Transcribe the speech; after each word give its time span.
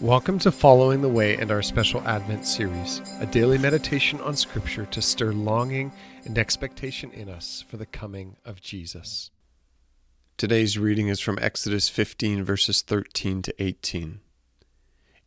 Welcome 0.00 0.38
to 0.38 0.50
Following 0.50 1.02
the 1.02 1.10
Way 1.10 1.36
and 1.36 1.50
our 1.50 1.60
special 1.60 2.00
Advent 2.08 2.46
series, 2.46 3.02
a 3.20 3.26
daily 3.26 3.58
meditation 3.58 4.18
on 4.22 4.34
Scripture 4.34 4.86
to 4.86 5.02
stir 5.02 5.32
longing 5.32 5.92
and 6.24 6.38
expectation 6.38 7.10
in 7.10 7.28
us 7.28 7.62
for 7.68 7.76
the 7.76 7.84
coming 7.84 8.36
of 8.46 8.62
Jesus. 8.62 9.30
Today's 10.38 10.78
reading 10.78 11.08
is 11.08 11.20
from 11.20 11.38
Exodus 11.38 11.90
15, 11.90 12.42
verses 12.42 12.80
13 12.80 13.42
to 13.42 13.62
18. 13.62 14.20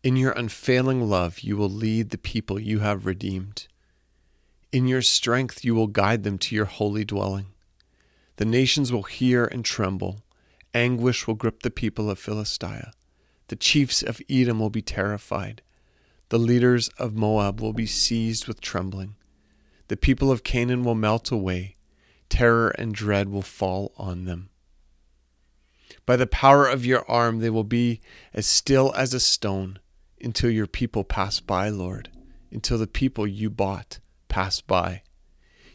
In 0.01 0.15
your 0.15 0.31
unfailing 0.31 1.07
love, 1.07 1.41
you 1.41 1.55
will 1.55 1.69
lead 1.69 2.09
the 2.09 2.17
people 2.17 2.59
you 2.59 2.79
have 2.79 3.05
redeemed. 3.05 3.67
In 4.71 4.87
your 4.87 5.03
strength, 5.03 5.63
you 5.63 5.75
will 5.75 5.85
guide 5.85 6.23
them 6.23 6.39
to 6.39 6.55
your 6.55 6.65
holy 6.65 7.05
dwelling. 7.05 7.45
The 8.37 8.45
nations 8.45 8.91
will 8.91 9.03
hear 9.03 9.45
and 9.45 9.63
tremble. 9.63 10.23
Anguish 10.73 11.27
will 11.27 11.35
grip 11.35 11.61
the 11.61 11.69
people 11.69 12.09
of 12.09 12.17
Philistia. 12.17 12.91
The 13.47 13.55
chiefs 13.55 14.01
of 14.01 14.21
Edom 14.29 14.59
will 14.59 14.69
be 14.69 14.81
terrified. 14.81 15.61
The 16.29 16.39
leaders 16.39 16.87
of 16.97 17.15
Moab 17.15 17.61
will 17.61 17.73
be 17.73 17.85
seized 17.85 18.47
with 18.47 18.61
trembling. 18.61 19.15
The 19.87 19.97
people 19.97 20.31
of 20.31 20.43
Canaan 20.43 20.83
will 20.83 20.95
melt 20.95 21.31
away. 21.31 21.75
Terror 22.29 22.69
and 22.69 22.95
dread 22.95 23.29
will 23.29 23.41
fall 23.41 23.93
on 23.97 24.25
them. 24.25 24.49
By 26.05 26.15
the 26.15 26.27
power 26.27 26.67
of 26.67 26.85
your 26.85 27.09
arm, 27.09 27.39
they 27.39 27.49
will 27.49 27.63
be 27.63 28.01
as 28.33 28.47
still 28.47 28.93
as 28.95 29.13
a 29.13 29.19
stone 29.19 29.79
until 30.21 30.49
your 30.49 30.67
people 30.67 31.03
pass 31.03 31.39
by, 31.39 31.69
Lord, 31.69 32.09
until 32.51 32.77
the 32.77 32.87
people 32.87 33.27
you 33.27 33.49
bought 33.49 33.99
pass 34.27 34.61
by. 34.61 35.03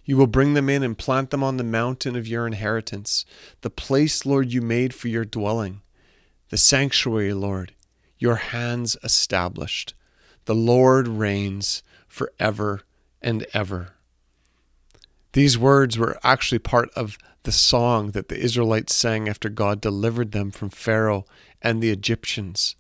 You 0.04 0.16
will 0.16 0.26
bring 0.26 0.54
them 0.54 0.68
in 0.68 0.82
and 0.82 0.96
plant 0.96 1.30
them 1.30 1.44
on 1.44 1.58
the 1.58 1.64
mountain 1.64 2.16
of 2.16 2.26
your 2.26 2.46
inheritance, 2.46 3.24
the 3.60 3.70
place, 3.70 4.26
Lord, 4.26 4.52
you 4.52 4.62
made 4.62 4.94
for 4.94 5.08
your 5.08 5.24
dwelling, 5.24 5.82
the 6.50 6.56
sanctuary, 6.56 7.32
Lord, 7.32 7.72
your 8.18 8.36
hands 8.36 8.96
established. 9.02 9.94
The 10.46 10.54
Lord 10.54 11.06
reigns 11.08 11.82
forever 12.06 12.82
and 13.20 13.46
ever. 13.52 13.94
These 15.32 15.58
words 15.58 15.98
were 15.98 16.18
actually 16.22 16.58
part 16.58 16.90
of 16.96 17.18
the 17.42 17.52
song 17.52 18.12
that 18.12 18.28
the 18.28 18.38
Israelites 18.38 18.94
sang 18.94 19.28
after 19.28 19.48
God 19.48 19.80
delivered 19.80 20.32
them 20.32 20.50
from 20.50 20.70
Pharaoh 20.70 21.26
and 21.62 21.82
the 21.82 21.90
Egyptians 21.90 22.76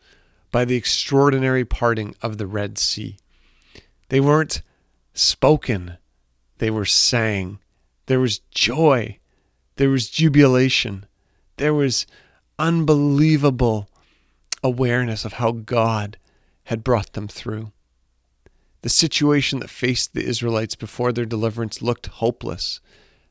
by 0.50 0.64
the 0.64 0.76
extraordinary 0.76 1.64
parting 1.64 2.14
of 2.22 2.38
the 2.38 2.46
Red 2.46 2.78
Sea. 2.78 3.16
They 4.08 4.20
weren't 4.20 4.62
spoken, 5.12 5.98
they 6.58 6.70
were 6.70 6.84
sang. 6.84 7.58
There 8.06 8.20
was 8.20 8.40
joy. 8.50 9.18
There 9.76 9.90
was 9.90 10.08
jubilation. 10.08 11.06
There 11.56 11.74
was 11.74 12.06
unbelievable 12.58 13.88
awareness 14.62 15.24
of 15.24 15.34
how 15.34 15.52
God 15.52 16.16
had 16.64 16.84
brought 16.84 17.12
them 17.12 17.28
through. 17.28 17.72
The 18.82 18.88
situation 18.88 19.60
that 19.60 19.70
faced 19.70 20.14
the 20.14 20.24
Israelites 20.24 20.74
before 20.74 21.12
their 21.12 21.24
deliverance 21.24 21.82
looked 21.82 22.06
hopeless. 22.06 22.80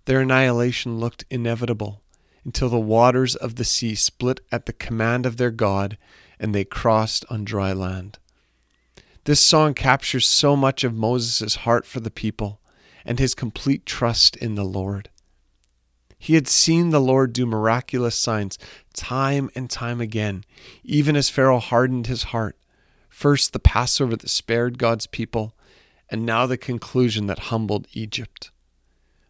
Their 0.05 0.21
annihilation 0.21 0.99
looked 0.99 1.25
inevitable 1.29 2.01
until 2.43 2.69
the 2.69 2.79
waters 2.79 3.35
of 3.35 3.55
the 3.55 3.63
sea 3.63 3.95
split 3.95 4.39
at 4.51 4.65
the 4.65 4.73
command 4.73 5.25
of 5.25 5.37
their 5.37 5.51
God 5.51 5.97
and 6.39 6.53
they 6.53 6.63
crossed 6.63 7.25
on 7.29 7.43
dry 7.43 7.73
land. 7.73 8.19
This 9.25 9.43
song 9.43 9.73
captures 9.73 10.27
so 10.27 10.55
much 10.55 10.83
of 10.83 10.95
Moses' 10.95 11.55
heart 11.57 11.85
for 11.85 11.99
the 11.99 12.11
people 12.11 12.61
and 13.05 13.19
his 13.19 13.35
complete 13.35 13.85
trust 13.85 14.37
in 14.37 14.55
the 14.55 14.63
Lord. 14.63 15.09
He 16.17 16.33
had 16.33 16.47
seen 16.47 16.89
the 16.89 16.99
Lord 16.99 17.33
do 17.33 17.45
miraculous 17.45 18.15
signs 18.15 18.57
time 18.93 19.49
and 19.55 19.69
time 19.69 20.01
again, 20.01 20.43
even 20.83 21.15
as 21.15 21.29
Pharaoh 21.29 21.59
hardened 21.59 22.07
his 22.07 22.23
heart. 22.23 22.57
First, 23.09 23.53
the 23.53 23.59
Passover 23.59 24.15
that 24.15 24.29
spared 24.29 24.77
God's 24.77 25.07
people, 25.07 25.55
and 26.09 26.25
now 26.25 26.45
the 26.45 26.57
conclusion 26.57 27.27
that 27.27 27.39
humbled 27.39 27.87
Egypt. 27.93 28.51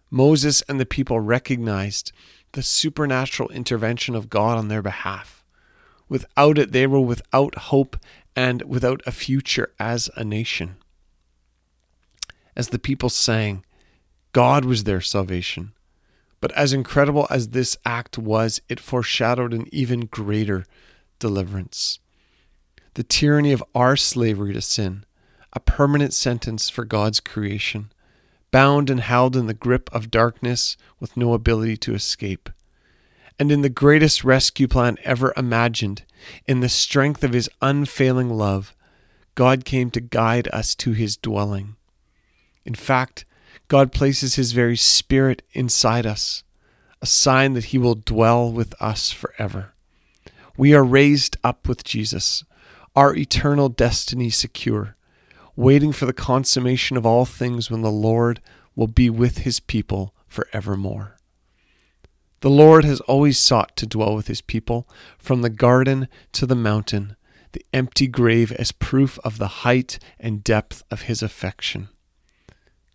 Moses 0.10 0.62
and 0.64 0.80
the 0.80 0.86
people 0.86 1.20
recognized 1.20 2.12
the 2.54 2.64
supernatural 2.64 3.50
intervention 3.50 4.16
of 4.16 4.30
God 4.30 4.58
on 4.58 4.68
their 4.68 4.82
behalf. 4.82 5.44
Without 6.10 6.58
it, 6.58 6.72
they 6.72 6.88
were 6.88 7.02
without 7.02 7.56
hope 7.56 7.98
and 8.36 8.62
without 8.64 9.02
a 9.06 9.12
future 9.12 9.74
as 9.80 10.10
a 10.16 10.24
nation. 10.24 10.78
As 12.56 12.70
the 12.70 12.80
people 12.80 13.10
sang, 13.10 13.66
God 14.32 14.64
was 14.64 14.86
their 14.86 15.02
salvation. 15.02 15.74
But 16.40 16.52
as 16.52 16.74
incredible 16.74 17.28
as 17.30 17.50
this 17.50 17.78
act 17.86 18.18
was, 18.18 18.62
it 18.70 18.80
foreshadowed 18.80 19.54
an 19.54 19.68
even 19.72 20.02
greater 20.02 20.66
deliverance. 21.20 22.00
The 22.94 23.04
tyranny 23.04 23.52
of 23.52 23.64
our 23.74 23.96
slavery 23.96 24.54
to 24.54 24.62
sin, 24.62 25.06
a 25.54 25.60
permanent 25.60 26.14
sentence 26.14 26.70
for 26.70 26.86
God's 26.86 27.20
creation, 27.20 27.92
bound 28.52 28.90
and 28.90 29.00
held 29.00 29.36
in 29.36 29.48
the 29.48 29.54
grip 29.54 29.90
of 29.94 30.12
darkness 30.12 30.78
with 31.00 31.18
no 31.18 31.34
ability 31.34 31.78
to 31.78 31.96
escape 31.96 32.50
and 33.40 33.52
in 33.52 33.62
the 33.62 33.70
greatest 33.70 34.24
rescue 34.24 34.68
plan 34.68 34.98
ever 35.04 35.34
imagined, 35.38 36.04
in 36.48 36.60
the 36.60 36.70
strength 36.70 37.24
of 37.24 37.34
his 37.34 37.50
unfailing 37.62 38.30
love, 38.30 38.76
God 39.36 39.66
came 39.66 39.92
to 39.92 40.02
guide 40.02 40.48
us 40.52 40.74
to 40.76 40.94
his 40.94 41.18
dwelling. 41.18 41.76
In 42.66 42.74
fact, 42.74 43.26
God 43.68 43.92
places 43.92 44.36
his 44.36 44.52
very 44.52 44.78
spirit 44.78 45.42
inside 45.54 46.06
us, 46.06 46.44
a 47.02 47.06
sign 47.06 47.54
that 47.54 47.66
he 47.66 47.78
will 47.78 47.96
dwell 47.96 48.52
with 48.52 48.74
us 48.82 49.12
forever. 49.12 49.74
We 50.58 50.74
are 50.74 50.84
raised 50.84 51.38
up 51.44 51.68
with 51.68 51.84
Jesus, 51.84 52.44
our 52.96 53.16
eternal 53.16 53.70
destiny 53.70 54.30
secure, 54.30 54.96
waiting 55.56 55.92
for 55.92 56.06
the 56.06 56.14
consummation 56.14 56.98
of 56.98 57.06
all 57.06 57.26
things 57.26 57.70
when 57.70 57.82
the 57.82 57.92
Lord 57.92 58.42
will 58.76 58.88
be 58.88 59.10
with 59.10 59.40
his 59.40 59.60
people 59.60 60.14
forevermore. 60.28 61.18
The 62.42 62.50
Lord 62.50 62.86
has 62.86 63.02
always 63.02 63.40
sought 63.40 63.76
to 63.78 63.88
dwell 63.88 64.16
with 64.16 64.28
his 64.28 64.42
people, 64.42 64.88
from 65.18 65.42
the 65.42 65.50
garden 65.50 66.08
to 66.34 66.46
the 66.46 66.56
mountain, 66.56 67.16
the 67.54 67.66
empty 67.74 68.08
grave 68.08 68.52
as 68.52 68.72
proof 68.72 69.18
of 69.24 69.40
the 69.40 69.48
height 69.48 69.98
and 70.20 70.44
depth 70.44 70.84
of 70.92 71.04
his 71.04 71.24
affection. 71.24 71.90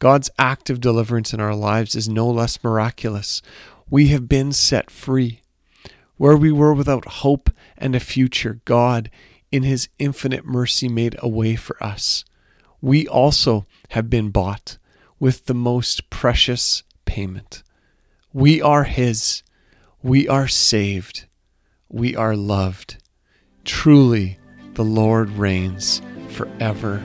God's 0.03 0.31
act 0.37 0.69
of 0.69 0.81
deliverance 0.81 1.33
in 1.33 1.39
our 1.39 1.55
lives 1.55 1.95
is 1.95 2.09
no 2.09 2.29
less 2.29 2.65
miraculous. 2.65 3.41
We 3.89 4.09
have 4.09 4.29
been 4.29 4.51
set 4.51 4.91
free. 4.91 5.43
Where 6.17 6.37
we 6.37 6.51
were 6.51 6.75
without 6.75 7.05
hope 7.23 7.51
and 7.79 7.95
a 7.95 8.01
future, 8.01 8.59
God, 8.65 9.13
in 9.53 9.63
his 9.63 9.89
infinite 10.01 10.45
mercy, 10.45 10.89
made 10.89 11.15
a 11.21 11.29
way 11.29 11.55
for 11.55 11.81
us. 11.81 12.25
We 12.81 13.07
also 13.07 13.65
have 13.91 14.11
been 14.11 14.31
bought 14.31 14.77
with 15.21 15.47
the 15.47 15.55
most 15.55 16.11
precious 16.11 16.83
payment. 17.05 17.63
We 18.33 18.61
are 18.61 18.83
His. 18.83 19.45
We 20.03 20.27
are 20.27 20.49
saved. 20.49 21.27
We 21.89 22.17
are 22.17 22.35
loved. 22.35 22.97
Truly, 23.65 24.37
the 24.75 24.83
Lord 24.83 25.31
reigns 25.31 26.03
forever 26.31 27.01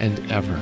and 0.00 0.30
ever. 0.30 0.60